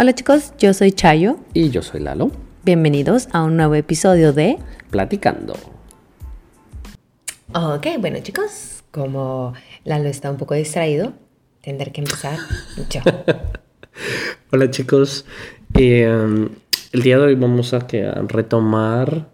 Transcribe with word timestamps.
Hola 0.00 0.14
chicos, 0.14 0.54
yo 0.58 0.72
soy 0.72 0.92
Chayo. 0.92 1.36
Y 1.52 1.68
yo 1.68 1.82
soy 1.82 2.00
Lalo. 2.00 2.30
Bienvenidos 2.62 3.28
a 3.32 3.42
un 3.42 3.58
nuevo 3.58 3.74
episodio 3.74 4.32
de 4.32 4.56
Platicando. 4.88 5.52
Ok, 7.52 7.86
bueno 7.98 8.16
chicos, 8.22 8.82
como 8.92 9.52
Lalo 9.84 10.08
está 10.08 10.30
un 10.30 10.38
poco 10.38 10.54
distraído, 10.54 11.12
tendré 11.60 11.92
que 11.92 12.00
empezar 12.00 12.38
yo. 12.88 13.02
Hola 14.50 14.70
chicos, 14.70 15.26
eh, 15.74 16.48
el 16.92 17.02
día 17.02 17.18
de 17.18 17.22
hoy 17.22 17.34
vamos 17.34 17.74
a, 17.74 17.86
que, 17.86 18.06
a 18.06 18.22
retomar 18.26 19.28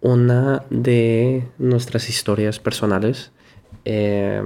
una 0.00 0.64
de 0.70 1.44
nuestras 1.58 2.08
historias 2.08 2.58
personales. 2.58 3.30
Eh, 3.84 4.42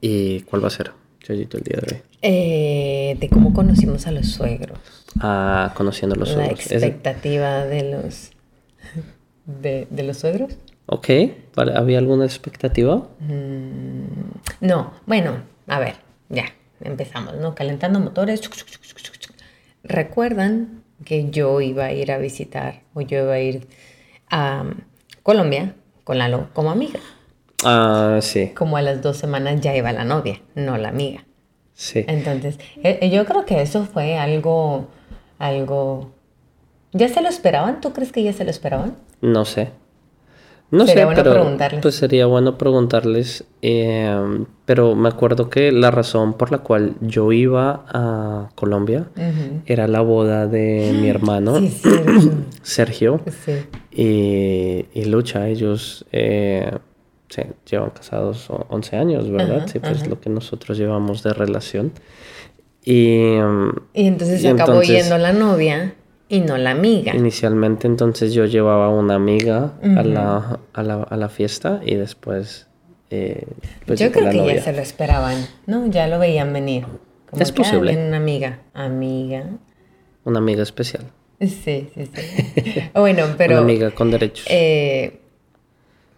¿Y 0.00 0.40
cuál 0.40 0.64
va 0.64 0.66
a 0.66 0.70
ser, 0.70 0.90
Chayito, 1.28 1.58
el 1.58 1.62
día 1.64 1.78
de 1.86 1.94
hoy? 1.94 2.02
Eh, 2.22 3.16
de 3.20 3.28
cómo 3.28 3.52
conocimos 3.52 4.06
a 4.06 4.12
los 4.12 4.28
suegros. 4.28 4.78
Ah, 5.20 5.72
conociendo 5.76 6.14
a 6.14 6.18
los 6.18 6.28
La 6.30 6.34
suegros. 6.36 6.60
Es- 6.60 6.72
expectativa 6.72 7.66
de 7.66 7.90
los 7.90 8.30
de, 9.44 9.86
de 9.90 10.02
los 10.04 10.16
suegros. 10.16 10.56
Ok, 10.86 11.10
¿había 11.74 11.98
alguna 11.98 12.24
expectativa? 12.24 13.06
No, 14.60 14.92
bueno, 15.04 15.42
a 15.66 15.78
ver, 15.78 15.96
ya, 16.30 16.46
empezamos, 16.80 17.36
¿no? 17.36 17.54
Calentando 17.54 18.00
motores. 18.00 18.40
¿Recuerdan 19.84 20.82
que 21.04 21.28
yo 21.30 21.60
iba 21.60 21.84
a 21.84 21.92
ir 21.92 22.10
a 22.10 22.16
visitar 22.16 22.80
o 22.94 23.02
yo 23.02 23.18
iba 23.24 23.34
a 23.34 23.40
ir 23.40 23.68
a 24.30 24.62
um, 24.62 24.74
Colombia 25.22 25.74
con 26.04 26.16
Lalo 26.16 26.48
como 26.54 26.70
amiga? 26.70 27.00
Ah, 27.64 28.18
sí, 28.22 28.52
Como 28.54 28.76
a 28.76 28.82
las 28.82 29.02
dos 29.02 29.16
semanas 29.16 29.60
ya 29.60 29.74
iba 29.76 29.92
la 29.92 30.04
novia, 30.04 30.40
no 30.54 30.76
la 30.78 30.88
amiga. 30.90 31.24
sí. 31.74 32.04
Entonces, 32.06 32.58
eh, 32.82 32.98
eh, 33.02 33.10
yo 33.10 33.24
creo 33.24 33.44
que 33.44 33.60
eso 33.62 33.84
fue 33.84 34.16
algo, 34.16 34.86
algo... 35.38 36.12
¿Ya 36.92 37.08
se 37.08 37.20
lo 37.20 37.28
esperaban? 37.28 37.80
¿Tú 37.80 37.92
crees 37.92 38.12
que 38.12 38.22
ya 38.22 38.32
se 38.32 38.44
lo 38.44 38.50
esperaban? 38.50 38.96
No 39.20 39.44
sé. 39.44 39.70
No 40.70 40.86
Sería 40.86 41.02
sé, 41.02 41.04
bueno 41.06 41.22
pero 41.22 41.32
preguntarles. 41.34 41.80
pues 41.82 41.94
sería 41.94 42.26
bueno 42.26 42.58
preguntarles. 42.58 43.44
eh, 43.62 44.44
pero 44.66 44.94
me 44.94 45.08
acuerdo 45.08 45.48
que 45.48 45.72
la 45.72 45.90
razón 45.90 46.34
por 46.34 46.52
la 46.52 46.58
cual 46.58 46.94
yo 47.00 47.32
iba 47.32 47.86
a 47.88 48.50
Colombia 48.54 49.06
era 49.64 49.88
la 49.88 50.02
boda 50.02 50.46
de 50.46 50.92
mi 51.00 51.08
hermano, 51.08 51.56
sí. 51.58 51.80
Sergio, 52.62 53.20
sí. 53.46 53.52
y, 53.90 54.84
y 54.92 55.04
Lucha. 55.06 55.48
Ellos 55.48 56.04
eh, 56.12 56.70
sí, 57.28 57.42
llevan 57.70 57.90
casados 57.90 58.48
o- 58.50 58.66
11 58.70 58.96
años, 58.96 59.30
¿verdad? 59.30 59.58
Ajá, 59.58 59.68
sí, 59.68 59.78
pues 59.78 59.98
ajá. 60.00 60.06
lo 60.08 60.20
que 60.20 60.30
nosotros 60.30 60.78
llevamos 60.78 61.22
de 61.22 61.32
relación. 61.34 61.92
Y 62.84 63.34
Y 63.94 64.06
entonces 64.06 64.38
Y 64.40 64.42
se 64.42 64.48
acabó 64.48 64.72
entonces- 64.80 65.02
yendo 65.02 65.18
la 65.18 65.32
novia 65.32 65.94
y 66.28 66.40
no 66.40 66.56
la 66.58 66.70
amiga. 66.72 67.14
Inicialmente 67.14 67.86
entonces 67.86 68.32
yo 68.32 68.44
llevaba 68.46 68.88
una 68.88 69.14
amiga 69.14 69.74
a, 69.82 70.02
la, 70.02 70.60
a, 70.72 70.82
la, 70.82 71.02
a 71.02 71.16
la 71.16 71.28
fiesta 71.28 71.80
y 71.84 71.94
después... 71.96 72.66
eh, 73.10 73.46
pues 73.86 73.98
Yo 74.00 74.10
creo 74.12 74.24
la 74.26 74.30
que 74.32 74.38
novia. 74.38 74.54
ya 74.56 74.62
se 74.62 74.72
lo 74.72 74.80
esperaban, 74.80 75.36
¿no? 75.66 75.86
Ya 75.86 76.06
lo 76.06 76.18
veían 76.18 76.52
venir. 76.52 76.84
Como 77.30 77.42
Es 77.42 77.52
que, 77.52 77.62
ah, 77.62 77.64
posible. 77.64 77.96
una 78.06 78.16
amiga. 78.18 78.60
Amiga. 78.74 79.44
Una 80.24 80.38
amiga 80.38 80.62
especial. 80.62 81.04
Sí, 81.40 81.48
sí, 81.56 81.88
sí. 81.94 82.10
bueno, 82.94 83.24
pero... 83.36 83.54
una 83.54 83.62
amiga 83.62 83.90
con 83.92 84.10
derechos. 84.10 84.46
eh, 84.50 85.20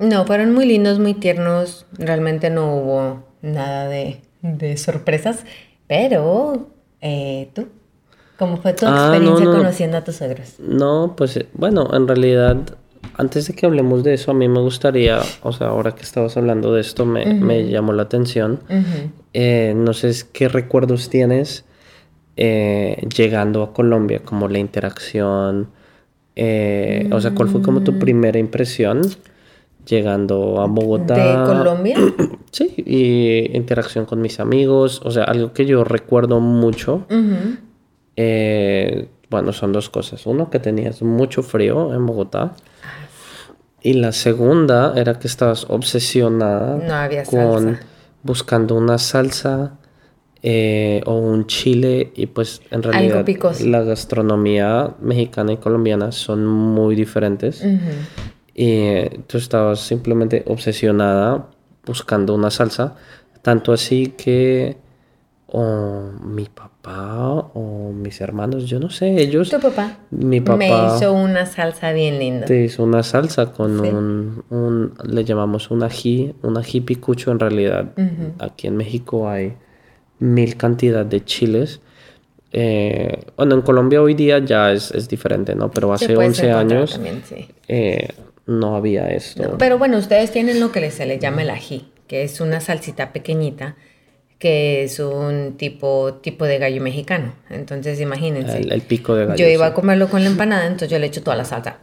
no, 0.01 0.25
fueron 0.27 0.53
muy 0.55 0.67
lindos, 0.67 0.99
muy 0.99 1.15
tiernos. 1.15 1.87
Realmente 1.93 2.51
no 2.51 2.75
hubo 2.77 3.25
nada 3.43 3.89
de, 3.89 4.21
de 4.43 4.77
sorpresas. 4.77 5.45
Pero, 5.87 6.69
eh, 7.01 7.51
¿tú? 7.55 7.69
¿Cómo 8.39 8.57
fue 8.57 8.73
tu 8.73 8.87
Ah, 8.87 9.09
experiencia 9.11 9.45
no, 9.45 9.53
no. 9.53 9.59
conociendo 9.59 9.97
a 9.99 10.05
tus 10.05 10.17
suegros? 10.17 10.55
No, 10.59 11.15
pues 11.17 11.37
eh, 11.37 11.47
bueno, 11.53 11.91
en 11.93 12.09
realidad, 12.09 12.57
antes 13.19 13.47
de 13.49 13.55
que 13.55 13.67
hablemos 13.67 14.03
de 14.03 14.15
eso, 14.15 14.31
a 14.31 14.35
mí 14.35 14.49
me 14.49 14.61
gustaría, 14.61 15.21
o 15.43 15.53
sea, 15.53 15.69
ahora 15.69 15.95
que 15.95 16.03
estabas 16.03 16.37
hablando 16.37 16.73
de 16.73 16.81
esto, 16.81 17.05
me, 17.05 17.35
me 17.35 17.69
llamó 17.69 17.93
la 17.93 18.05
atención. 18.05 18.61
Eh, 19.35 19.75
no 19.77 19.93
sé 19.93 20.13
qué 20.33 20.49
recuerdos 20.49 21.11
tienes 21.11 21.65
eh, 22.37 23.07
llegando 23.15 23.63
a 23.63 23.73
Colombia, 23.75 24.21
como 24.25 24.49
la 24.49 24.59
interacción, 24.59 25.69
eh, 26.37 27.11
o 27.13 27.21
sea, 27.21 27.33
¿cuál 27.33 27.49
fue 27.51 27.61
como 27.61 27.83
tu 27.83 27.99
primera 27.99 28.39
impresión 28.39 29.03
llegando 29.87 30.61
a 30.61 30.67
Bogotá? 30.67 31.15
¿De 31.15 31.47
Colombia? 31.47 31.97
Sí, 32.53 32.75
y 32.85 33.57
interacción 33.57 34.07
con 34.07 34.21
mis 34.21 34.41
amigos, 34.41 35.01
o 35.05 35.13
sea, 35.13 35.23
algo 35.23 35.53
que 35.53 35.67
yo 35.67 35.85
recuerdo 35.85 36.41
mucho. 36.41 37.07
Eh, 38.17 39.09
bueno, 39.31 39.53
son 39.53 39.73
dos 39.73 39.89
cosas. 39.89 40.27
Uno, 40.27 40.51
que 40.51 40.59
tenías 40.59 41.01
mucho 41.03 41.43
frío 41.45 41.95
en 41.95 42.05
Bogotá. 42.07 42.53
Y 43.83 43.95
la 43.95 44.11
segunda 44.13 44.93
era 44.97 45.19
que 45.19 45.27
estabas 45.29 45.65
obsesionada 45.71 46.77
No 46.77 46.93
había 46.95 47.23
con 47.23 47.63
salsa. 47.77 47.87
buscando 48.25 48.75
una 48.75 48.99
salsa 48.99 49.79
eh, 50.43 51.01
o 51.07 51.15
un 51.15 51.47
chile. 51.47 52.13
Y 52.17 52.27
pues 52.27 52.63
en 52.73 52.83
realidad 52.83 53.25
la 53.65 53.83
gastronomía 53.83 54.95
mexicana 55.01 55.53
y 55.53 55.57
colombiana 55.59 56.11
son 56.13 56.45
muy 56.45 56.95
diferentes. 56.97 57.65
Y 57.65 57.79
eh, 58.55 59.21
tú 59.27 59.39
estabas 59.39 59.81
simplemente 59.81 60.43
obsesionada 60.47 61.47
buscando 61.87 62.35
una 62.35 62.51
salsa. 62.51 62.97
Tanto 63.43 63.73
así 63.73 64.09
que 64.17 64.77
o 65.53 66.11
mi 66.25 66.45
papá 66.45 67.51
o 67.55 67.91
mis 67.93 68.21
hermanos, 68.21 68.67
yo 68.67 68.79
no 68.79 68.89
sé, 68.91 69.21
ellos... 69.21 69.51
Tu 69.51 69.59
papá 69.59 69.99
Mi 70.11 70.41
papá 70.41 70.57
me 70.59 70.69
hizo 70.87 71.13
una 71.13 71.45
salsa 71.47 71.93
bien 71.93 72.19
linda. 72.21 72.47
te 72.47 72.63
hizo 72.65 72.85
una 72.85 73.03
salsa 73.03 73.53
con 73.53 73.81
Sí. 73.83 73.89
un, 73.89 74.45
un- 74.51 74.95
le 75.05 75.25
llamamos 75.25 75.71
un 75.73 75.83
ají, 75.83 76.35
un 76.43 76.57
ají 76.57 76.81
picucho 76.83 77.33
en 77.33 77.41
realidad. 77.41 77.93
Aquí 78.39 78.69
en 78.69 78.77
México 78.77 79.29
hay 79.29 79.55
mil 80.21 80.57
cantidad 80.57 81.05
de 81.05 81.25
chiles. 81.25 81.81
Eh, 82.53 83.25
bueno, 83.37 83.55
en 83.57 83.63
Colombia 83.63 84.03
hoy 84.03 84.15
día 84.15 84.39
ya 84.41 84.73
es, 84.73 84.91
es 84.93 85.09
diferente, 85.09 85.55
¿no? 85.55 85.71
Pero 85.71 85.93
hace 85.93 86.15
puede 86.15 86.29
11 86.29 86.47
encontrar 86.51 86.77
años 86.79 86.93
también, 86.93 87.23
sí. 87.29 87.49
eh, 87.69 88.09
no 88.51 88.77
había 88.77 89.09
esto. 89.09 89.43
No, 89.43 89.59
pero 89.59 89.79
bueno, 89.79 89.99
ustedes 89.99 90.31
tienen 90.31 90.61
lo 90.61 90.73
que 90.73 90.91
se 90.91 91.07
les 91.07 91.21
llama 91.21 91.43
el 91.43 91.51
ají, 91.51 91.91
que 92.07 92.25
es 92.25 92.41
una 92.41 92.61
salsita 92.61 93.13
pequeñita, 93.13 93.77
que 94.39 94.85
es 94.85 94.99
un 94.99 95.57
tipo, 95.57 96.15
tipo 96.23 96.45
de 96.45 96.59
gallo 96.59 96.83
mexicano. 96.83 97.35
Entonces, 97.49 98.01
imagínense. 98.01 98.59
el, 98.59 98.73
el 98.73 98.83
pico 98.83 99.15
de 99.15 99.27
gallo. 99.27 99.39
yo 99.39 99.49
iba 99.51 99.67
sí. 99.67 99.73
a 99.73 99.75
comerlo 99.75 100.09
con 100.09 100.25
la 100.25 100.31
empanada, 100.31 100.67
entonces 100.67 100.91
yo 100.91 100.99
le 100.99 101.07
echo 101.07 101.23
toda 101.23 101.37
la 101.37 101.45
salsa. 101.45 101.79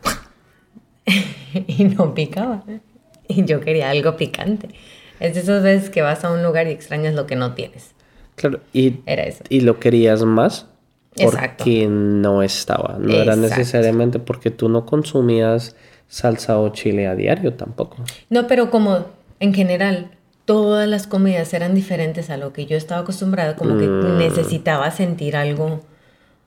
y 1.68 1.86
no 1.86 2.14
picaba. 2.14 2.64
Y 3.28 3.46
yo 3.46 3.62
quería 3.62 3.90
algo 3.90 4.18
picante. 4.18 4.70
Es 5.20 5.36
de 5.36 5.42
esas 5.42 5.64
veces 5.64 5.90
que 5.90 6.02
vas 6.02 6.24
a 6.24 6.32
un 6.32 6.44
lugar 6.44 6.68
y 6.68 6.72
extrañas 6.72 7.14
lo 7.14 7.26
que 7.26 7.36
no 7.36 7.54
tienes. 7.54 7.92
Claro, 8.36 8.60
y, 8.74 9.00
Era 9.06 9.24
eso. 9.24 9.44
y 9.50 9.62
lo 9.62 9.80
querías 9.80 10.24
más 10.24 10.68
Exacto. 11.16 11.64
porque 11.64 11.88
no 11.88 12.44
estaba. 12.44 12.98
No 13.00 13.14
era 13.14 13.36
necesariamente 13.36 14.20
porque 14.20 14.52
tú 14.52 14.70
no 14.70 14.86
consumías 14.86 15.76
salsa 16.08 16.58
o 16.60 16.70
chile 16.70 17.08
a 17.08 17.16
diario 17.16 17.54
tampoco. 17.54 17.98
No, 18.30 18.48
pero 18.48 18.70
como 18.70 19.06
en 19.40 19.54
general 19.54 20.12
todas 20.46 20.88
las 20.88 21.08
comidas 21.08 21.54
eran 21.54 21.76
diferentes 21.76 22.30
a 22.30 22.38
lo 22.38 22.54
que 22.54 22.66
yo 22.66 22.78
estaba 22.78 23.02
acostumbrada, 23.02 23.56
como 23.56 23.78
que 23.78 23.88
Mm. 23.88 24.18
necesitaba 24.18 24.90
sentir 24.92 25.36
algo, 25.36 25.82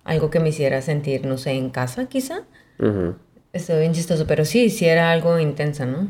algo 0.04 0.30
que 0.30 0.40
me 0.40 0.48
hiciera 0.48 0.80
sentir, 0.82 1.26
no 1.26 1.36
sé, 1.36 1.52
en 1.52 1.70
casa 1.70 2.06
quizá. 2.06 2.42
Ujú. 2.78 3.14
Estuvo 3.52 3.78
bien 3.78 3.92
chistoso, 3.92 4.26
pero 4.26 4.44
sí, 4.44 4.70
sí 4.70 4.86
era 4.86 5.10
algo 5.10 5.38
intenso, 5.38 5.84
¿no? 5.84 6.08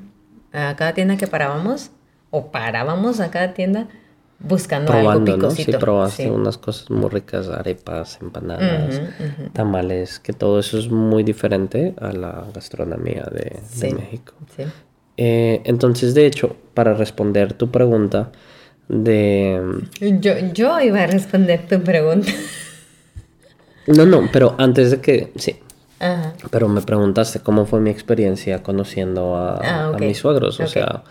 A 0.53 0.77
cada 0.77 0.95
tienda 0.95 1.17
que 1.17 1.27
parábamos, 1.27 1.91
o 2.31 2.53
parábamos 2.53 3.19
a 3.21 3.31
cada 3.31 3.55
tienda 3.55 3.89
buscando 4.41 4.93
algo 4.93 5.03
Probando, 5.11 5.37
¿no? 5.37 5.51
Sí, 5.51 5.57
picosito. 5.59 5.79
probaste 5.79 6.23
Sí. 6.25 6.29
unas 6.31 6.59
cosas 6.59 6.91
muy 6.91 7.09
ricas, 7.11 7.49
arepas, 7.49 8.19
empanadas, 8.21 9.01
tamales, 9.53 10.19
que 10.19 10.33
todo 10.33 10.59
eso 10.59 10.79
es 10.79 10.89
muy 10.91 11.23
diferente 11.23 11.95
a 12.01 12.13
la 12.13 12.45
gastronomía 12.55 13.25
de. 13.33 13.61
México. 13.95 14.35
Eh, 15.17 15.61
entonces, 15.65 16.15
de 16.15 16.25
hecho, 16.27 16.57
para 16.75 16.95
responder 16.95 17.53
tu 17.53 17.71
pregunta 17.71 18.33
de... 18.89 19.61
Yo, 20.01 20.33
yo 20.55 20.81
iba 20.81 21.03
a 21.03 21.07
responder 21.07 21.67
tu 21.69 21.81
pregunta. 21.83 22.33
No, 23.87 24.07
no, 24.07 24.29
pero 24.33 24.55
antes 24.59 24.91
de 24.93 25.01
que... 25.01 25.33
Sí, 25.37 25.57
Ajá. 25.99 26.33
pero 26.51 26.69
me 26.69 26.81
preguntaste 26.81 27.41
cómo 27.41 27.67
fue 27.67 27.81
mi 27.81 27.91
experiencia 27.91 28.63
conociendo 28.63 29.37
a, 29.37 29.57
Ah, 29.63 29.93
a 29.95 29.99
mis 29.99 30.19
suegros. 30.19 30.59
O 30.61 30.67
sea, 30.67 31.03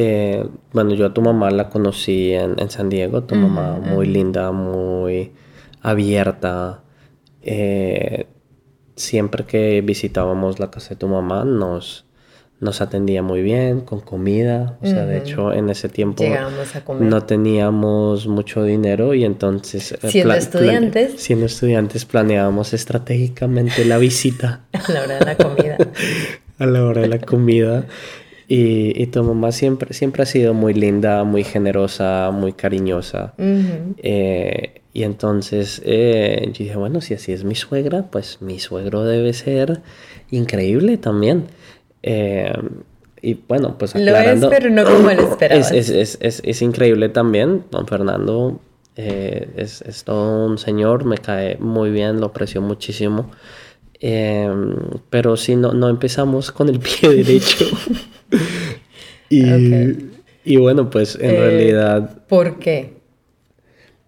eh, 0.00 0.44
bueno, 0.72 0.94
yo 0.94 1.06
a 1.06 1.12
tu 1.14 1.20
mamá 1.22 1.50
la 1.50 1.68
conocí 1.68 2.32
en, 2.32 2.54
en 2.60 2.70
San 2.70 2.88
Diego. 2.88 3.22
Tu 3.24 3.34
mamá 3.34 3.78
muy 3.94 4.06
linda, 4.06 4.52
muy 4.52 5.32
abierta. 5.82 6.82
eh, 7.42 8.26
siempre 8.96 9.44
que 9.44 9.80
visitábamos 9.80 10.58
la 10.58 10.70
casa 10.70 10.90
de 10.90 10.96
tu 10.96 11.06
mamá 11.08 11.44
nos, 11.44 12.04
nos 12.60 12.80
atendía 12.80 13.22
muy 13.22 13.42
bien, 13.42 13.80
con 13.80 14.00
comida. 14.00 14.76
O 14.82 14.86
sea, 14.86 15.04
de 15.06 15.18
hecho, 15.18 15.52
en 15.52 15.70
ese 15.70 15.88
tiempo 15.88 16.24
no 17.08 17.22
teníamos 17.24 18.26
mucho 18.26 18.64
dinero 18.64 19.14
y 19.14 19.24
entonces... 19.24 19.92
eh, 19.92 19.98
Siendo 20.10 20.34
estudiantes. 20.34 21.20
siendo 21.20 21.46
estudiantes 21.46 22.04
planeábamos 22.04 22.72
estratégicamente 22.72 23.84
la 23.84 23.98
visita 23.98 24.62
a 24.72 24.92
la 24.92 25.02
hora 25.02 25.18
de 25.20 25.24
la 25.24 25.36
comida. 25.36 25.76
a 26.58 26.66
la 26.66 26.84
hora 26.84 27.00
de 27.02 27.08
la 27.08 27.18
comida. 27.20 27.86
Y, 28.50 29.00
y 29.00 29.06
tu 29.08 29.22
mamá 29.22 29.52
siempre, 29.52 29.92
siempre 29.92 30.22
ha 30.22 30.26
sido 30.26 30.54
muy 30.54 30.72
linda, 30.72 31.22
muy 31.22 31.44
generosa, 31.44 32.30
muy 32.32 32.54
cariñosa. 32.54 33.34
Eh, 33.36 34.80
y 34.94 35.02
entonces 35.02 35.82
eh, 35.84 36.44
yo 36.46 36.64
dije, 36.64 36.76
bueno, 36.76 37.02
si 37.02 37.12
así 37.12 37.30
es 37.32 37.44
mi 37.44 37.54
suegra, 37.54 38.06
pues 38.10 38.40
mi 38.40 38.58
suegro 38.58 39.04
debe 39.04 39.34
ser 39.34 39.82
increíble 40.30 40.96
también. 40.96 41.44
Eh, 42.02 42.52
y 43.20 43.34
bueno, 43.34 43.76
pues 43.76 43.94
Lo 43.94 44.00
es, 44.00 44.08
aclarando... 44.08 44.48
pero 44.48 44.70
no 44.70 44.84
como 44.84 45.10
lo 45.10 45.22
esperabas. 45.30 45.70
Es, 45.70 45.90
es, 45.90 46.16
es, 46.16 46.18
es, 46.22 46.42
es 46.42 46.62
increíble 46.62 47.10
también. 47.10 47.64
Don 47.70 47.86
Fernando 47.86 48.60
eh, 48.96 49.50
es, 49.56 49.82
es 49.82 50.04
todo 50.04 50.46
un 50.46 50.56
señor, 50.56 51.04
me 51.04 51.18
cae 51.18 51.58
muy 51.58 51.90
bien, 51.90 52.18
lo 52.18 52.28
aprecio 52.28 52.62
muchísimo. 52.62 53.30
Pero 54.00 55.36
sí, 55.36 55.54
no, 55.54 55.74
no 55.74 55.90
empezamos 55.90 56.50
con 56.50 56.70
el 56.70 56.80
pie 56.80 57.08
derecho. 57.22 57.66
Y, 59.30 60.10
y 60.44 60.56
bueno, 60.56 60.88
pues 60.90 61.16
en 61.16 61.30
Eh, 61.30 61.38
realidad, 61.38 62.18
¿Por 62.28 62.58
qué? 62.58 62.94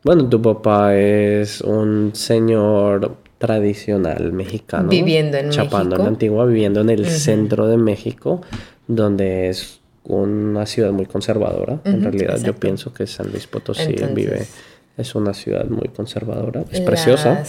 bueno, 0.04 0.28
tu 0.28 0.40
papá 0.40 0.96
es 0.96 1.60
un 1.60 2.12
señor 2.14 3.16
tradicional 3.38 4.32
mexicano. 4.32 4.88
Viviendo 4.88 5.36
en 5.38 5.50
Chapando 5.50 5.96
en 5.96 6.02
la 6.02 6.04
México. 6.04 6.08
Antigua, 6.08 6.46
viviendo 6.46 6.80
en 6.82 6.90
el 6.90 7.06
centro 7.06 7.66
de 7.68 7.76
México, 7.76 8.42
donde 8.86 9.48
es 9.48 9.80
una 10.04 10.66
ciudad 10.66 10.92
muy 10.92 11.06
conservadora. 11.06 11.80
en 11.84 12.02
realidad 12.02 12.38
yo 12.42 12.54
pienso 12.54 12.92
que 12.92 13.06
San 13.06 13.30
Luis 13.30 13.46
Potosí 13.46 13.82
Entonces- 13.82 14.14
vive, 14.14 14.46
es 14.96 15.14
una 15.14 15.32
ciudad 15.34 15.64
muy 15.66 15.88
conservadora. 15.88 16.64
Es 16.70 16.80
preciosa. 16.80 17.42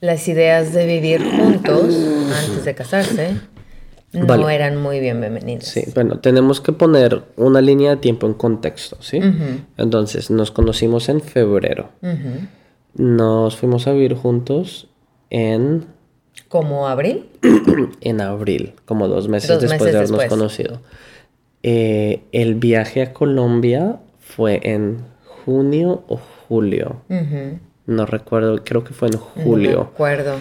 Las 0.00 0.26
ideas 0.28 0.72
de 0.72 0.86
vivir 0.86 1.22
juntos 1.22 1.94
antes 2.46 2.64
de 2.64 2.74
casarse 2.74 3.36
no 4.14 4.26
Vale. 4.26 4.54
eran 4.54 4.80
muy 4.80 5.00
bienvenidas. 5.00 5.64
Sí, 5.66 5.84
bueno, 5.94 6.18
tenemos 6.20 6.60
que 6.60 6.72
poner 6.72 7.22
una 7.36 7.60
línea 7.60 7.90
de 7.90 7.96
tiempo 7.98 8.26
en 8.26 8.34
contexto, 8.34 8.96
¿sí? 9.00 9.20
Entonces, 9.76 10.30
nos 10.30 10.50
conocimos 10.50 11.08
en 11.08 11.20
febrero. 11.20 11.90
Nos 12.94 13.56
fuimos 13.56 13.86
a 13.86 13.92
vivir 13.92 14.14
juntos 14.14 14.88
en, 15.30 15.86
¿Como 16.48 16.86
abril? 16.88 17.26
en 18.00 18.20
abril, 18.20 18.74
como 18.84 19.08
dos 19.08 19.28
meses 19.28 19.48
Dos 19.50 19.60
después 19.62 19.80
meses 19.80 19.92
de 19.92 19.98
habernos 19.98 20.18
después. 20.20 20.38
conocido. 20.38 20.80
Eh, 21.62 22.22
el 22.32 22.54
viaje 22.54 23.02
a 23.02 23.12
Colombia 23.12 23.98
fue 24.20 24.60
en 24.62 24.98
junio 25.44 26.04
o 26.08 26.20
julio. 26.48 27.02
No 27.86 28.06
recuerdo, 28.06 28.62
creo 28.64 28.84
que 28.84 28.94
fue 28.94 29.08
en 29.08 29.14
No 29.14 29.18
julio. 29.18 29.80
acuerdo. 29.92 30.36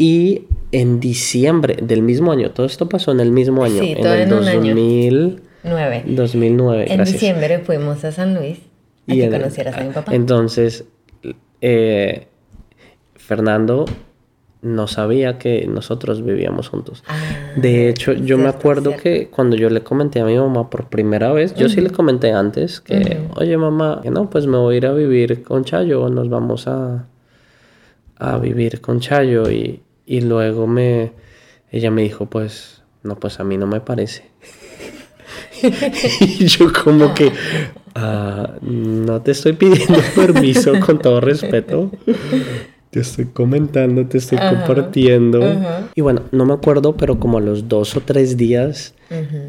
Y 0.00 0.44
en 0.72 1.00
diciembre 1.00 1.76
del 1.82 2.02
mismo 2.02 2.30
año, 2.32 2.52
todo 2.52 2.64
esto 2.66 2.88
pasó 2.88 3.10
en 3.12 3.20
el 3.20 3.32
mismo 3.32 3.64
año, 3.64 3.82
Sí, 3.82 3.92
en 3.96 4.02
todo 4.02 4.14
el 4.14 4.20
en 4.20 4.32
un 4.32 4.44
año. 4.48 4.74
2000, 4.74 5.40
Nueve. 5.64 6.04
2009. 6.06 6.82
En 6.88 6.96
gracias. 6.98 7.12
diciembre 7.20 7.58
fuimos 7.58 8.04
a 8.04 8.12
San 8.12 8.34
Luis 8.34 8.58
a 9.08 9.14
Y 9.14 9.18
que 9.18 9.24
en- 9.24 9.32
conocieras 9.32 9.76
a 9.76 9.82
mi 9.82 9.90
papá. 9.92 10.14
Entonces, 10.14 10.84
eh, 11.60 12.28
Fernando 13.16 13.86
no 14.62 14.86
sabía 14.88 15.38
que 15.38 15.66
nosotros 15.66 16.24
vivíamos 16.24 16.68
juntos. 16.68 17.02
Ah, 17.08 17.16
De 17.56 17.88
hecho, 17.88 18.12
yo 18.12 18.38
me 18.38 18.48
acuerdo 18.48 18.90
cierto. 18.90 19.02
que 19.02 19.28
cuando 19.28 19.56
yo 19.56 19.68
le 19.70 19.82
comenté 19.82 20.20
a 20.20 20.24
mi 20.24 20.36
mamá 20.36 20.68
por 20.70 20.88
primera 20.88 21.32
vez, 21.32 21.54
yo 21.54 21.68
sí 21.68 21.80
le 21.80 21.90
comenté 21.90 22.32
antes 22.32 22.80
que, 22.80 23.18
oye 23.36 23.56
mamá, 23.56 24.00
que 24.02 24.10
no, 24.10 24.30
pues 24.30 24.46
me 24.46 24.56
voy 24.58 24.74
a 24.74 24.78
ir 24.78 24.86
a 24.86 24.92
vivir 24.94 25.42
con 25.42 25.64
Chayo, 25.64 26.08
nos 26.08 26.28
vamos 26.28 26.66
a, 26.66 27.06
a 28.16 28.38
vivir 28.38 28.80
con 28.80 28.98
Chayo 28.98 29.48
y, 29.50 29.80
y 30.08 30.22
luego 30.22 30.66
me, 30.66 31.12
ella 31.70 31.90
me 31.90 32.02
dijo, 32.02 32.26
pues, 32.26 32.82
no, 33.02 33.16
pues 33.16 33.38
a 33.40 33.44
mí 33.44 33.58
no 33.58 33.66
me 33.66 33.80
parece. 33.80 34.24
y 36.20 36.46
yo 36.46 36.72
como 36.84 37.12
que, 37.14 37.30
"Ah, 37.94 38.54
no 38.62 39.20
te 39.20 39.32
estoy 39.32 39.52
pidiendo 39.52 40.00
permiso 40.16 40.80
con 40.80 40.98
todo 40.98 41.20
respeto. 41.20 41.90
Te 42.90 43.00
estoy 43.00 43.26
comentando, 43.26 44.06
te 44.06 44.16
estoy 44.16 44.38
Ajá, 44.38 44.48
compartiendo. 44.48 45.44
ajá. 45.44 45.88
Y 45.94 46.00
bueno, 46.00 46.22
no 46.32 46.46
me 46.46 46.54
acuerdo, 46.54 46.96
pero 46.96 47.20
como 47.20 47.36
a 47.36 47.40
los 47.42 47.68
dos 47.68 47.94
o 47.96 48.00
tres 48.00 48.38
días 48.38 48.94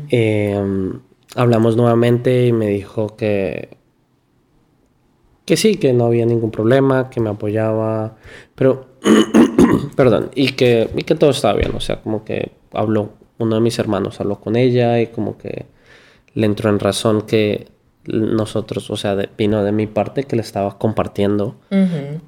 eh, 0.10 0.60
hablamos 1.36 1.78
nuevamente 1.78 2.48
y 2.48 2.52
me 2.52 2.68
dijo 2.68 3.16
que, 3.16 3.78
que 5.46 5.56
sí, 5.56 5.78
que 5.78 5.94
no 5.94 6.06
había 6.06 6.26
ningún 6.26 6.52
problema, 6.52 7.10
que 7.10 7.22
me 7.22 7.30
apoyaba, 7.30 8.18
pero, 8.56 8.88
perdón, 9.96 10.30
y 10.36 10.54
que, 10.54 10.90
y 10.96 11.04
que 11.04 11.16
todo 11.16 11.30
estaba 11.32 11.56
bien, 11.58 11.72
o 11.76 11.80
sea, 11.80 12.02
como 12.02 12.24
que 12.24 12.52
habló, 12.74 13.10
uno 13.38 13.56
de 13.56 13.62
mis 13.62 13.78
hermanos 13.80 14.20
habló 14.20 14.40
con 14.40 14.56
ella 14.56 15.00
y 15.02 15.08
como 15.08 15.38
que 15.38 15.66
le 16.34 16.46
entró 16.46 16.70
en 16.70 16.80
razón 16.80 17.24
que 17.24 17.68
nosotros, 18.06 18.90
o 18.90 18.98
sea, 18.98 19.16
de- 19.16 19.30
vino 19.38 19.64
de 19.64 19.72
mi 19.72 19.86
parte 19.86 20.24
que 20.24 20.36
le 20.36 20.42
estaba 20.42 20.78
compartiendo 20.80 21.56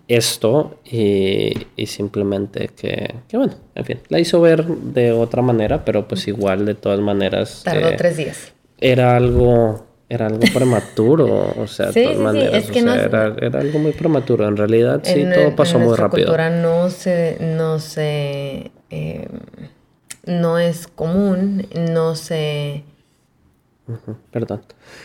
esto 0.08 0.80
y, 0.86 1.54
y 1.76 1.86
simplemente 1.88 2.70
que, 2.76 3.16
que, 3.28 3.38
bueno, 3.38 3.54
en 3.76 3.86
fin, 3.86 4.00
la 4.10 4.20
hizo 4.20 4.40
ver 4.42 4.66
de 4.66 5.12
otra 5.12 5.42
manera, 5.42 5.84
pero 5.86 6.08
pues 6.08 6.28
igual 6.28 6.66
de 6.66 6.76
todas 6.76 7.00
maneras 7.00 7.62
Tardó 7.64 7.90
eh, 7.90 7.96
tres 7.98 8.18
días. 8.18 8.54
era 8.80 9.16
algo 9.16 9.86
era 10.14 10.26
algo 10.28 10.42
prematuro, 10.54 11.54
o 11.58 11.68
sea, 11.68 11.88
de 11.88 11.94
Sí, 11.94 12.02
todas 12.04 12.16
sí, 12.16 12.18
sí, 12.18 12.24
maneras, 12.24 12.64
es 12.66 12.70
o 12.70 12.74
que 12.74 12.82
sea, 12.82 12.96
no 12.96 13.02
era, 13.02 13.36
era 13.40 13.60
algo 13.62 13.80
muy 13.80 13.94
prematuro, 13.94 14.46
en 14.48 14.58
realidad 14.58 15.00
sí, 15.04 15.22
En- 15.22 15.34
todo 15.34 15.44
en 15.48 15.56
pasó 15.56 15.78
muy 15.78 15.88
nuestra 15.88 16.08
rápido. 16.08 16.28
cultura 16.28 16.50
no 16.50 16.90
se, 16.90 17.38
no 17.40 17.80
se, 17.80 18.72
eh, 18.90 19.28
no 20.26 20.60
es 20.60 20.88
común, 20.88 21.66
no 21.94 22.16
se, 22.16 22.84
Perdón. 24.32 24.62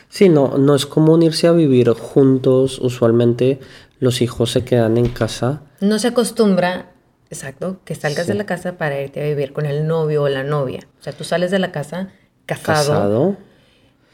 Sí, 0.09 0.29
no, 0.29 0.59
no 0.59 0.75
es 0.75 0.87
común 0.87 1.23
irse 1.23 1.47
a 1.49 1.53
vivir 1.53 1.89
juntos, 1.91 2.79
usualmente 2.79 3.59
los 3.99 4.23
hijos 4.23 4.51
se 4.53 4.65
quedan 4.65 4.97
en 4.97 5.09
casa. 5.09 5.63
no 5.81 5.99
se 5.99 6.09
acostumbra, 6.09 6.91
exacto, 7.31 7.81
que 7.85 7.95
salgas 7.95 8.27
Sí. 8.27 8.33
de 8.33 8.39
la 8.39 8.47
casa 8.47 8.73
para 8.79 9.01
irte 9.01 9.21
a 9.21 9.25
vivir 9.25 9.53
con 9.53 9.67
el 9.67 9.87
novio 9.87 10.23
o 10.25 10.29
la 10.29 10.43
novia. 10.45 10.81
O 11.01 11.03
sea, 11.03 11.13
tú 11.13 11.25
sales 11.25 11.51
de 11.51 11.59
la 11.59 11.73
casa 11.73 12.09
casado, 12.47 12.93
casado 12.93 13.37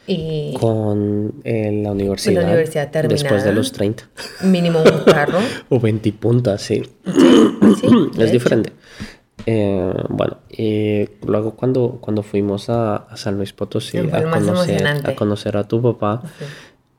y 0.05 0.53
con 0.59 1.41
eh, 1.43 1.81
la 1.83 1.91
universidad, 1.91 2.43
universidad 2.43 2.87
después 2.87 3.21
de 3.21 3.29
terminada. 3.29 3.51
los 3.53 3.71
30 3.71 4.09
mínimo 4.43 4.79
un 4.79 5.03
carro. 5.11 5.39
o 5.69 5.79
20 5.79 6.11
puntas, 6.13 6.61
sí. 6.61 6.83
Sí, 7.05 7.11
de 8.15 8.23
es 8.23 8.29
hecho. 8.29 8.31
diferente. 8.31 8.73
Eh, 9.45 9.93
bueno, 10.09 10.37
y 10.49 11.05
luego 11.25 11.55
cuando, 11.55 11.97
cuando 12.01 12.23
fuimos 12.23 12.69
a, 12.69 12.95
a 12.95 13.17
San 13.17 13.37
Luis 13.37 13.51
Potosí 13.53 13.97
a 13.97 14.29
conocer, 14.29 14.87
a 14.87 15.15
conocer 15.15 15.57
a 15.57 15.67
tu 15.67 15.81
papá, 15.81 16.21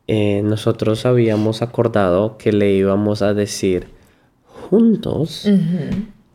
eh, 0.07 0.41
nosotros 0.43 1.05
habíamos 1.05 1.61
acordado 1.61 2.37
que 2.37 2.51
le 2.51 2.71
íbamos 2.73 3.21
a 3.21 3.33
decir 3.33 3.87
juntos, 4.45 5.47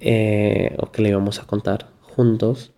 eh, 0.00 0.76
o 0.78 0.90
que 0.90 1.02
le 1.02 1.10
íbamos 1.10 1.38
a 1.38 1.46
contar 1.46 1.88
juntos, 2.02 2.72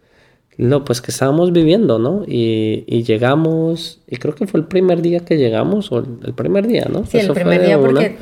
lo 0.56 0.84
pues 0.84 1.00
que 1.00 1.10
estábamos 1.10 1.52
viviendo, 1.52 1.98
¿no? 1.98 2.24
Y, 2.26 2.84
y 2.86 3.02
llegamos, 3.04 4.00
y 4.06 4.16
creo 4.16 4.34
que 4.34 4.46
fue 4.46 4.60
el 4.60 4.66
primer 4.66 5.00
día 5.02 5.20
que 5.20 5.36
llegamos, 5.38 5.90
o 5.92 5.98
el, 5.98 6.34
primer 6.34 6.66
día, 6.66 6.86
¿no? 6.90 7.04
Sí, 7.06 7.18
el 7.18 7.24
Eso 7.24 7.34
primer 7.34 7.64
día 7.64 7.78
una. 7.78 7.86
porque 7.88 8.16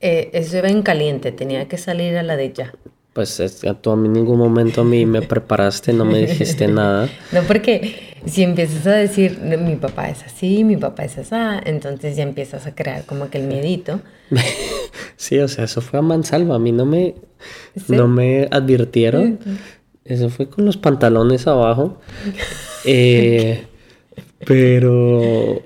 eh, 0.00 0.30
eso 0.32 0.58
iba 0.58 0.68
en 0.68 0.82
caliente, 0.82 1.32
tenía 1.32 1.68
que 1.68 1.76
salir 1.78 2.16
a 2.16 2.22
la 2.22 2.36
de 2.36 2.52
ya. 2.52 2.74
Pues 3.12 3.40
es 3.40 3.64
tú 3.80 3.90
a 3.90 3.96
mí 3.96 4.06
en 4.06 4.12
ningún 4.12 4.38
momento 4.38 4.82
a 4.82 4.84
mí 4.84 5.04
me 5.04 5.22
preparaste, 5.22 5.92
no 5.92 6.04
me 6.04 6.20
dijiste 6.20 6.68
nada. 6.68 7.08
No, 7.32 7.42
porque 7.42 7.96
si 8.26 8.44
empiezas 8.44 8.86
a 8.86 8.92
decir, 8.92 9.40
"No, 9.42 9.58
mi 9.58 9.74
papá 9.76 10.08
es 10.08 10.22
así, 10.22 10.62
mi 10.62 10.76
papá 10.76 11.04
es 11.04 11.18
así, 11.18 11.34
entonces 11.66 12.16
ya 12.16 12.22
empiezas 12.22 12.66
a 12.66 12.74
crear 12.76 13.04
como 13.04 13.28
que 13.28 13.38
el 13.38 13.46
miedito. 13.46 14.00
Sí, 15.16 15.36
o 15.40 15.48
sea, 15.48 15.64
eso 15.64 15.80
fue 15.80 15.98
a 15.98 16.02
mansalva, 16.02 16.54
a 16.54 16.58
mí 16.60 16.70
no 16.70 16.86
me, 16.86 17.16
Sí. 17.74 17.92
no 17.96 18.06
me 18.06 18.46
advirtieron. 18.52 19.40
Eso 20.08 20.30
fue 20.30 20.48
con 20.48 20.64
los 20.64 20.76
pantalones 20.76 21.46
abajo. 21.46 21.98
Eh, 22.84 23.66
pero 24.46 25.60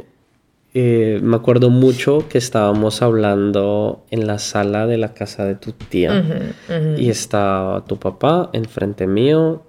eh, 0.73 1.21
me 1.23 1.37
acuerdo 1.37 1.69
mucho 1.69 2.27
que 2.29 2.39
estábamos 2.39 3.03
hablando 3.03 4.07
en 4.11 4.27
la 4.27 4.39
sala 4.39 4.87
de 4.87 4.97
la 4.97 5.13
casa 5.13 5.45
de 5.45 5.55
tu 5.55 5.73
tía. 5.73 6.25
Y 6.97 7.11
estaba 7.11 7.85
tu 7.85 7.99
papá 7.99 8.49
enfrente 8.55 9.07
mío, 9.07 9.63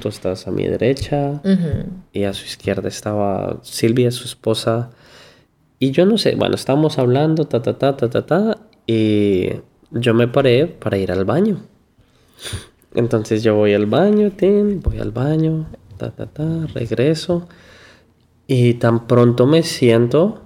tú 0.00 0.08
estabas 0.08 0.46
a 0.46 0.52
mi 0.52 0.64
derecha. 0.64 1.42
y 2.12 2.22
a 2.22 2.32
su 2.32 2.46
izquierda 2.46 2.88
estaba 2.88 3.58
Silvia, 3.62 4.12
su 4.12 4.24
esposa. 4.24 4.90
Y 5.80 5.90
yo 5.90 6.06
no 6.06 6.16
sé, 6.16 6.36
bueno, 6.36 6.54
estábamos 6.54 6.98
hablando, 6.98 7.46
ta, 7.46 7.60
ta, 7.60 7.76
ta, 7.76 7.96
ta, 7.96 8.08
ta, 8.08 8.24
ta, 8.24 8.58
y 8.86 9.48
yo 9.90 10.14
me 10.14 10.28
paré 10.28 10.66
para 10.66 10.96
ir 10.96 11.10
al 11.10 11.24
baño. 11.24 11.60
Entonces 12.94 13.42
yo 13.42 13.56
voy 13.56 13.74
al 13.74 13.86
baño, 13.86 14.30
tin, 14.30 14.80
voy 14.80 14.98
al 14.98 15.10
baño, 15.10 15.66
ta, 15.96 16.10
ta, 16.10 16.26
ta, 16.26 16.66
regreso. 16.72 17.48
Y 18.46 18.74
tan 18.74 19.06
pronto 19.06 19.46
me 19.46 19.62
siento, 19.62 20.42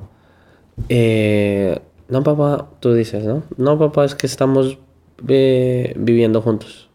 eh, 0.89 1.81
no 2.09 2.23
papá, 2.23 2.71
tú 2.81 2.95
dices, 2.95 3.25
¿no? 3.25 3.43
No 3.57 3.79
papá, 3.79 4.05
es 4.05 4.15
que 4.15 4.27
estamos 4.27 4.79
eh, 5.27 5.95
viviendo 5.97 6.41
juntos. 6.43 6.89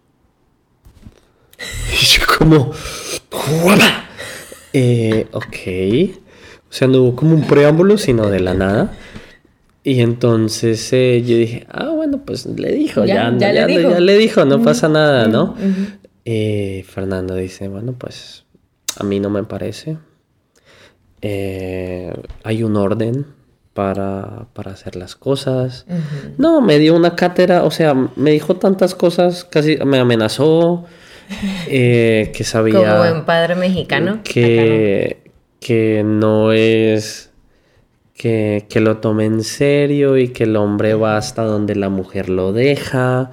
Y 2.02 2.06
yo 2.06 2.24
como, 2.38 2.72
eh, 4.74 5.28
ok. 5.32 6.18
O 6.70 6.74
sea, 6.74 6.88
no 6.88 7.04
hubo 7.04 7.16
como 7.16 7.36
un 7.36 7.44
preámbulo, 7.48 7.98
sino 7.98 8.30
de 8.30 8.40
la 8.40 8.54
nada. 8.56 8.98
Y 9.84 10.00
entonces 10.00 10.94
eh, 10.94 11.22
yo 11.26 11.36
dije, 11.36 11.68
ah, 11.70 11.90
bueno, 11.90 12.22
pues 12.26 12.46
le 12.46 12.72
dijo, 12.72 13.04
ya, 13.04 13.34
ya, 13.38 13.52
ya, 13.52 13.68
le, 13.68 13.78
dijo. 13.78 13.90
ya 13.92 14.00
le, 14.00 14.18
dijo. 14.18 14.46
no 14.46 14.64
pasa 14.64 14.88
nada, 14.88 15.28
¿no? 15.28 15.56
Eh, 16.24 16.86
Fernando 16.88 17.36
dice, 17.36 17.68
bueno, 17.68 17.94
pues 17.98 18.46
a 18.98 19.04
mí 19.04 19.20
no 19.20 19.30
me 19.30 19.44
parece. 19.44 19.98
Eh, 21.22 22.14
hay 22.44 22.64
un 22.64 22.78
orden 22.78 23.26
para, 23.74 24.48
para 24.54 24.72
hacer 24.72 24.96
las 24.96 25.18
cosas. 25.18 25.86
No, 26.38 26.62
me 26.62 26.80
dio 26.80 26.96
una 26.96 27.18
cátedra, 27.18 27.66
o 27.66 27.72
sea, 27.72 27.94
me 27.94 28.32
dijo 28.32 28.56
tantas 28.56 28.96
cosas, 28.96 29.44
casi 29.44 29.76
me 29.86 30.00
amenazó, 30.00 30.86
que 31.68 32.42
sabía... 32.46 32.76
Como 32.76 32.98
buen 33.00 33.26
padre 33.26 33.56
mexicano. 33.56 34.22
Que, 34.24 35.30
que 35.60 36.04
no 36.06 36.54
es 36.54 37.33
que, 38.16 38.66
lo 38.76 38.98
tome 38.98 39.26
en 39.26 39.44
serio 39.44 40.18
y 40.18 40.30
que 40.30 40.44
el 40.44 40.56
hombre 40.56 40.94
va 40.94 41.18
hasta 41.18 41.44
donde 41.44 41.76
la 41.76 41.90
mujer 41.90 42.30
lo 42.30 42.54
deja, 42.54 43.32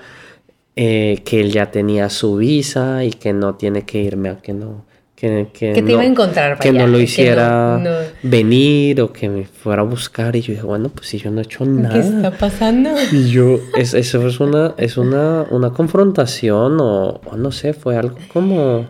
eh, 0.76 1.22
que 1.24 1.40
él 1.40 1.52
ya 1.52 1.70
tenía 1.70 2.08
su 2.08 2.36
visa 2.36 3.04
y 3.04 3.10
que 3.10 3.32
no 3.32 3.54
tiene 3.54 3.84
que 3.84 4.02
irme 4.02 4.30
a 4.30 4.38
que 4.38 4.52
no. 4.52 4.88
Que, 5.14 5.48
que, 5.52 5.74
te 5.74 5.92
iba 5.92 6.00
a 6.00 6.06
encontrar 6.06 6.58
que 6.58 6.72
no 6.72 6.86
lo 6.86 6.98
hiciera 6.98 7.78
venir 8.22 9.02
o 9.02 9.12
que 9.12 9.28
me 9.28 9.44
fuera 9.44 9.82
a 9.82 9.84
buscar 9.84 10.34
y 10.34 10.40
yo 10.40 10.54
dije 10.54 10.64
bueno 10.64 10.88
pues 10.88 11.08
si 11.08 11.18
yo 11.18 11.30
no 11.30 11.42
he 11.42 11.44
hecho 11.44 11.66
nada 11.66 11.92
¿qué 11.92 12.00
está 12.00 12.30
pasando? 12.30 12.88
y 13.12 13.28
yo 13.28 13.60
es, 13.76 13.92
eso 13.92 14.26
es 14.26 14.40
una 14.40 14.74
es 14.78 14.96
una, 14.96 15.44
una 15.50 15.74
confrontación 15.74 16.80
o, 16.80 17.20
o 17.22 17.36
no 17.36 17.52
sé 17.52 17.74
fue 17.74 17.98
algo 17.98 18.16
como 18.32 18.88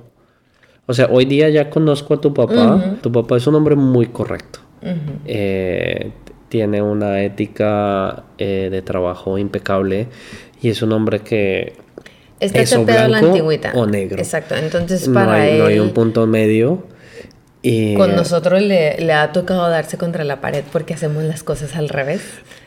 o 0.90 0.92
sea, 0.92 1.06
hoy 1.08 1.24
día 1.24 1.48
ya 1.50 1.70
conozco 1.70 2.14
a 2.14 2.20
tu 2.20 2.34
papá. 2.34 2.96
Tu 3.00 3.12
papá 3.12 3.36
es 3.36 3.46
un 3.46 3.54
hombre 3.54 3.76
muy 3.76 4.06
correcto. 4.06 4.58
Eh, 5.26 6.10
tiene 6.48 6.82
una 6.82 7.22
ética 7.22 8.24
eh, 8.38 8.68
de 8.70 8.82
trabajo 8.82 9.38
impecable 9.38 10.08
y 10.60 10.70
es 10.70 10.82
un 10.82 10.92
hombre 10.92 11.20
que 11.20 11.74
Está 12.40 12.60
es 12.60 12.72
o 12.72 12.84
blanco 12.84 13.08
la 13.08 13.18
antigüita. 13.18 13.72
o 13.74 13.86
negro. 13.86 14.18
Exacto. 14.18 14.56
Entonces 14.56 15.08
para 15.08 15.46
él 15.46 15.58
no 15.58 15.66
hay 15.66 15.78
un 15.78 15.90
punto 15.90 16.26
medio. 16.26 16.86
Y, 17.62 17.94
con 17.94 18.16
nosotros 18.16 18.62
le, 18.62 18.98
le, 19.00 19.12
ha 19.12 19.32
tocado 19.32 19.68
darse 19.68 19.98
contra 19.98 20.24
la 20.24 20.40
pared 20.40 20.64
porque 20.72 20.94
hacemos 20.94 21.24
las 21.24 21.42
cosas 21.42 21.76
al 21.76 21.90
revés. 21.90 22.22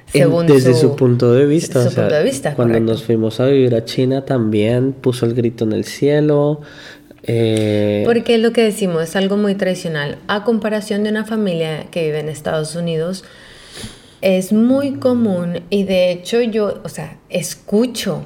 Según 0.05 0.45
desde 0.45 0.75
su, 0.75 0.95
punto 0.95 1.33
de 1.33 1.47
vista. 1.47 1.81
Su 1.89 1.95
punto 1.95 2.13
de 2.13 2.23
vista 2.23 2.53
cuando 2.53 2.79
nos 2.79 3.03
fuimos 3.03 3.39
a 3.39 3.47
vivir 3.47 3.73
a 3.73 3.83
China 3.83 4.23
también 4.25 4.93
puso 4.93 5.25
el 5.25 5.33
grito 5.33 5.63
en 5.63 5.73
el 5.73 5.85
cielo, 5.85 6.61
eh, 7.23 8.03
Porque 8.05 8.35
es 8.35 8.41
lo 8.41 8.51
que 8.51 8.63
decimos, 8.63 9.03
es 9.03 9.15
algo 9.15 9.37
muy 9.37 9.55
tradicional. 9.55 10.17
A 10.27 10.43
comparación 10.43 11.03
de 11.03 11.09
una 11.09 11.25
familia 11.25 11.85
que 11.89 12.03
vive 12.03 12.19
en 12.19 12.29
Estados 12.29 12.75
Unidos, 12.75 13.23
es 14.21 14.53
muy 14.53 14.93
común 14.93 15.63
y 15.69 15.83
de 15.83 16.11
hecho 16.11 16.41
yo, 16.41 16.81
o 16.83 16.89
sea, 16.89 17.17
escucho 17.29 18.23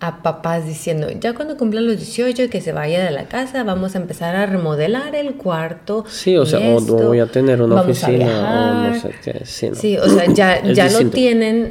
a 0.00 0.22
papás 0.22 0.64
diciendo, 0.64 1.08
ya 1.10 1.34
cuando 1.34 1.56
cumplan 1.56 1.86
los 1.86 1.98
18 1.98 2.48
que 2.48 2.60
se 2.60 2.72
vaya 2.72 3.04
de 3.04 3.10
la 3.10 3.24
casa, 3.24 3.62
vamos 3.64 3.94
a 3.94 3.98
empezar 3.98 4.34
a 4.34 4.46
remodelar 4.46 5.14
el 5.14 5.34
cuarto. 5.34 6.04
Sí, 6.08 6.36
o 6.36 6.46
sea, 6.46 6.60
o 6.74 6.80
voy 6.80 7.20
a 7.20 7.26
tener 7.26 7.60
una 7.60 7.82
oficina 7.82 8.86
o 8.86 8.88
no 8.88 9.00
sé 9.00 9.14
qué. 9.22 9.44
Sí, 9.44 9.98
o 9.98 10.08
sea, 10.08 10.26
ya, 10.32 10.62
ya 10.72 10.88
lo 10.90 11.10
tienen, 11.10 11.70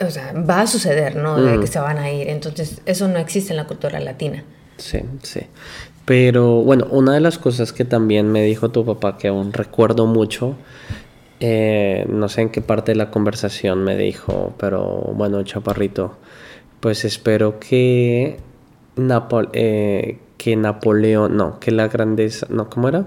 o 0.00 0.10
sea, 0.10 0.32
va 0.32 0.62
a 0.62 0.66
suceder, 0.66 1.16
¿no? 1.16 1.40
De 1.40 1.60
que 1.60 1.66
se 1.66 1.78
van 1.78 1.98
a 1.98 2.10
ir. 2.10 2.28
Entonces, 2.28 2.80
eso 2.86 3.08
no 3.08 3.18
existe 3.18 3.52
en 3.52 3.58
la 3.58 3.66
cultura 3.66 4.00
latina. 4.00 4.44
Sí, 4.76 5.00
sí. 5.22 5.40
Pero 6.04 6.62
bueno, 6.62 6.86
una 6.90 7.14
de 7.14 7.20
las 7.20 7.38
cosas 7.38 7.72
que 7.72 7.84
también 7.84 8.30
me 8.30 8.42
dijo 8.42 8.70
tu 8.70 8.84
papá 8.84 9.16
que 9.16 9.28
aún 9.28 9.52
recuerdo 9.52 10.06
mucho, 10.06 10.54
eh, 11.40 12.06
no 12.08 12.28
sé 12.28 12.42
en 12.42 12.50
qué 12.50 12.60
parte 12.60 12.92
de 12.92 12.96
la 12.96 13.10
conversación 13.10 13.82
me 13.84 13.96
dijo, 13.96 14.54
pero 14.58 14.84
bueno, 15.14 15.42
chaparrito, 15.42 16.16
pues 16.80 17.04
espero 17.06 17.58
que, 17.58 18.38
eh, 19.52 20.18
que 20.36 20.56
Napoleón, 20.56 21.36
no, 21.36 21.58
que 21.58 21.70
la 21.70 21.88
grandeza, 21.88 22.46
no, 22.50 22.68
¿cómo 22.68 22.88
era? 22.88 23.06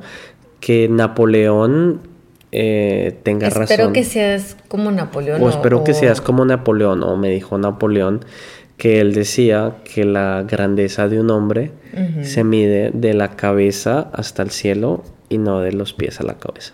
Que 0.60 0.90
Napoleón 0.90 2.02
eh, 2.52 3.20
tenga 3.22 3.50
razón. 3.50 3.64
Espero 3.64 3.94
que 3.94 4.04
seas 4.04 4.58
como 4.68 4.92
Napoleón. 4.92 5.42
O, 5.44 5.50
espero 5.50 5.84
que 5.84 5.94
seas 5.94 6.22
como 6.22 6.46
Napoleón, 6.46 7.04
o 7.04 7.16
me 7.16 7.30
dijo 7.30 7.58
Napoleón, 7.58 8.26
que 8.78 9.00
él 9.02 9.14
decía 9.14 9.78
que 9.84 10.06
la 10.06 10.46
grandeza 10.48 11.08
de 11.08 11.20
un 11.20 11.32
hombre 11.32 11.72
se 12.22 12.44
mide 12.44 12.92
de 12.94 13.16
la 13.16 13.36
cabeza 13.36 14.10
hasta 14.14 14.44
el 14.44 14.52
cielo 14.52 15.04
y 15.30 15.40
no 15.40 15.62
de 15.62 15.72
los 15.72 15.94
pies 15.94 16.20
a 16.20 16.24
la 16.24 16.36
cabeza. 16.36 16.74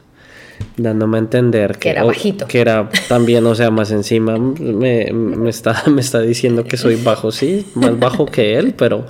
Dándome 0.78 1.18
a 1.18 1.22
entender 1.22 1.78
que, 1.78 1.90
era 1.90 2.04
bajito. 2.04 2.46
Que 2.46 2.60
era 2.60 2.90
también, 3.08 3.46
o 3.46 3.56
sea, 3.56 3.72
más 3.72 3.90
encima, 3.92 4.38
me, 4.38 5.12
me, 5.14 5.50
está, 5.50 5.84
me 5.88 6.02
está 6.02 6.20
diciendo 6.20 6.66
que 6.66 6.76
soy 6.76 6.96
bajo, 6.96 7.32
sí, 7.32 7.66
más 7.76 7.98
bajo 7.98 8.26
que 8.26 8.58
él, 8.58 8.74
pero, 8.78 9.06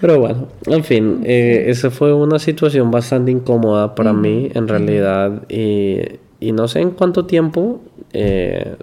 pero 0.00 0.20
bueno, 0.20 0.48
en 0.66 0.84
fin, 0.84 1.22
eh, 1.24 1.64
esa 1.68 1.90
fue 1.90 2.12
una 2.12 2.38
situación 2.38 2.90
bastante 2.90 3.30
incómoda 3.30 3.94
para 3.94 4.12
mí, 4.12 4.50
en 4.54 4.68
realidad, 4.68 5.42
y, 5.48 6.00
y, 6.38 6.52
no 6.52 6.68
sé 6.68 6.80
en 6.80 6.90
cuánto 6.90 7.24
tiempo. 7.24 7.80
Eh, 8.12 8.76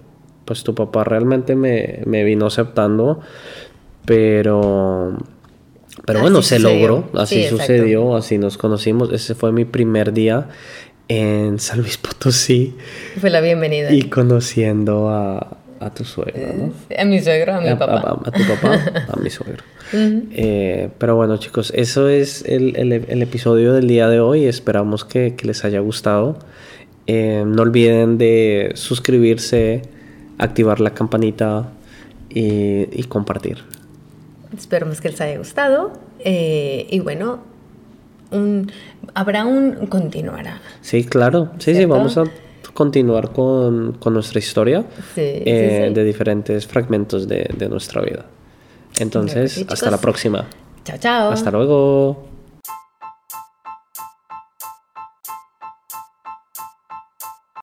pues 0.52 0.64
tu 0.64 0.74
papá 0.74 1.02
realmente 1.02 1.56
me, 1.56 2.24
vino 2.24 2.44
aceptando, 2.44 3.20
pero... 4.04 5.16
Pero 6.04 6.20
bueno, 6.20 6.42
se 6.42 6.58
logró, 6.58 7.08
así 7.14 7.44
sucedió, 7.44 8.16
así 8.16 8.36
nos 8.36 8.58
conocimos. 8.58 9.10
Ese 9.12 9.34
fue 9.34 9.50
mi 9.50 9.64
primer 9.64 10.12
día 10.12 10.48
en 11.08 11.58
San 11.58 11.80
Luis 11.80 11.96
Potosí. 11.96 12.74
Fue 13.18 13.30
la 13.30 13.40
bienvenida. 13.40 13.92
Y 13.92 14.02
conociendo 14.04 15.08
a, 15.08 15.56
tu 15.94 16.04
suegro, 16.04 16.52
¿no? 16.54 16.72
A 16.98 17.04
mi 17.06 17.20
suegro, 17.22 17.54
a 17.54 17.60
mi 17.62 17.74
papá. 17.76 18.18
A, 18.24 18.30
tu 18.30 18.46
papá, 18.46 19.06
a 19.08 19.16
mi 19.20 19.30
suegro. 19.30 19.64
Eh, 19.94 20.90
pero 20.98 21.16
bueno, 21.16 21.38
chicos, 21.38 21.72
eso 21.74 22.10
es 22.10 22.44
el, 22.46 22.92
episodio 22.92 23.72
del 23.72 23.86
día 23.86 24.08
de 24.08 24.20
hoy. 24.20 24.44
Esperamos 24.44 25.06
que, 25.06 25.34
les 25.42 25.64
haya 25.64 25.80
gustado. 25.80 26.38
Eh, 27.06 27.42
no 27.46 27.62
olviden 27.62 28.18
de 28.18 28.72
suscribirse 28.74 29.82
activar 30.38 30.80
la 30.80 30.94
campanita 30.94 31.68
y, 32.28 33.02
compartir. 33.04 33.58
Esperemos 34.56 35.00
que 35.00 35.10
les 35.10 35.20
haya 35.20 35.38
gustado. 35.38 35.92
Eh, 36.20 36.86
y 36.90 37.00
bueno, 37.00 37.40
un, 38.30 38.70
habrá 39.14 39.44
un 39.44 39.86
continuará. 39.86 40.60
Sí, 40.80 41.04
claro. 41.04 41.50
Sí, 41.58 41.74
sí, 41.74 41.84
vamos 41.84 42.16
a 42.16 42.24
continuar 42.74 43.32
con, 43.32 43.98
nuestra 44.06 44.38
historia 44.38 44.84
eh, 45.16 45.90
de 45.94 46.04
diferentes 46.04 46.66
fragmentos 46.66 47.28
de, 47.28 47.48
de 47.56 47.68
nuestra 47.68 48.02
vida. 48.02 48.26
Entonces, 48.98 49.64
hasta 49.68 49.90
la 49.90 49.98
próxima. 49.98 50.46
Chao, 50.84 50.98
chao. 50.98 51.30
Hasta 51.30 51.50
luego. 51.50 52.31